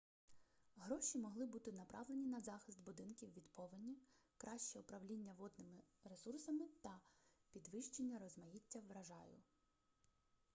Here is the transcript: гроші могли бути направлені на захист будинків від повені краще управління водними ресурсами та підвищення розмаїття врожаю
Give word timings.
гроші 0.75 1.19
могли 1.19 1.45
бути 1.45 1.71
направлені 1.71 2.27
на 2.27 2.41
захист 2.41 2.81
будинків 2.83 3.33
від 3.33 3.53
повені 3.53 3.97
краще 4.37 4.79
управління 4.79 5.33
водними 5.37 5.81
ресурсами 6.03 6.65
та 6.83 6.99
підвищення 7.51 8.19
розмаїття 8.19 8.79
врожаю 8.79 9.37